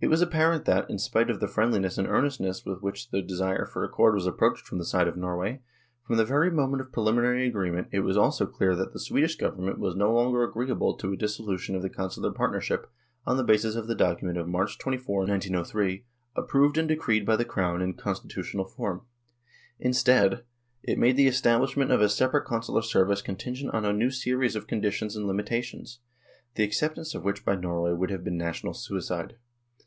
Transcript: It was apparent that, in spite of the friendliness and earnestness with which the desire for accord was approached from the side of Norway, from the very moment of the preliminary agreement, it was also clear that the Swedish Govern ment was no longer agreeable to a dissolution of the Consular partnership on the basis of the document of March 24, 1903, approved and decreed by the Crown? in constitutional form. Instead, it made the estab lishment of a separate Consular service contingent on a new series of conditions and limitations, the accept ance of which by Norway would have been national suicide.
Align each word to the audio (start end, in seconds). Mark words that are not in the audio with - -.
It 0.00 0.06
was 0.06 0.22
apparent 0.22 0.64
that, 0.66 0.88
in 0.88 1.00
spite 1.00 1.28
of 1.28 1.40
the 1.40 1.48
friendliness 1.48 1.98
and 1.98 2.06
earnestness 2.06 2.64
with 2.64 2.80
which 2.82 3.10
the 3.10 3.20
desire 3.20 3.66
for 3.66 3.82
accord 3.82 4.14
was 4.14 4.28
approached 4.28 4.64
from 4.64 4.78
the 4.78 4.84
side 4.84 5.08
of 5.08 5.16
Norway, 5.16 5.60
from 6.06 6.18
the 6.18 6.24
very 6.24 6.52
moment 6.52 6.80
of 6.80 6.86
the 6.86 6.92
preliminary 6.92 7.48
agreement, 7.48 7.88
it 7.90 8.02
was 8.02 8.16
also 8.16 8.46
clear 8.46 8.76
that 8.76 8.92
the 8.92 9.00
Swedish 9.00 9.34
Govern 9.34 9.64
ment 9.64 9.80
was 9.80 9.96
no 9.96 10.14
longer 10.14 10.44
agreeable 10.44 10.96
to 10.98 11.12
a 11.12 11.16
dissolution 11.16 11.74
of 11.74 11.82
the 11.82 11.90
Consular 11.90 12.30
partnership 12.30 12.86
on 13.26 13.38
the 13.38 13.42
basis 13.42 13.74
of 13.74 13.88
the 13.88 13.96
document 13.96 14.38
of 14.38 14.46
March 14.46 14.78
24, 14.78 15.24
1903, 15.26 16.04
approved 16.36 16.78
and 16.78 16.86
decreed 16.86 17.26
by 17.26 17.34
the 17.34 17.44
Crown? 17.44 17.82
in 17.82 17.94
constitutional 17.94 18.66
form. 18.66 19.02
Instead, 19.80 20.44
it 20.80 20.96
made 20.96 21.16
the 21.16 21.26
estab 21.26 21.58
lishment 21.66 21.92
of 21.92 22.00
a 22.00 22.08
separate 22.08 22.44
Consular 22.46 22.82
service 22.82 23.20
contingent 23.20 23.74
on 23.74 23.84
a 23.84 23.92
new 23.92 24.10
series 24.12 24.54
of 24.54 24.68
conditions 24.68 25.16
and 25.16 25.26
limitations, 25.26 25.98
the 26.54 26.62
accept 26.62 26.98
ance 26.98 27.16
of 27.16 27.24
which 27.24 27.44
by 27.44 27.56
Norway 27.56 27.92
would 27.94 28.10
have 28.10 28.22
been 28.22 28.36
national 28.38 28.74
suicide. 28.74 29.34